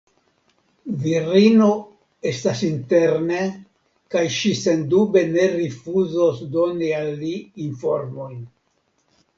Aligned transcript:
Virino 1.01 1.67
estas 2.31 2.63
interne 2.69 3.43
kaj 4.15 4.25
ŝi 4.39 4.55
sendube 4.63 5.25
ne 5.37 5.47
rifuzos 5.55 6.43
doni 6.59 6.93
al 7.03 7.17
li 7.23 7.37
informojn. 7.71 8.43